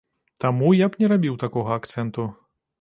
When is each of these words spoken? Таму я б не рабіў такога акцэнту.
Таму 0.45 0.71
я 0.77 0.87
б 0.95 0.99
не 1.05 1.11
рабіў 1.13 1.39
такога 1.45 1.79
акцэнту. 1.79 2.29